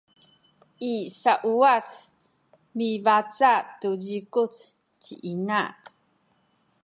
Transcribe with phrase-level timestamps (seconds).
[0.91, 1.85] i sauwac
[2.77, 4.53] mibaca’ tu zikuc
[5.01, 5.61] ci ina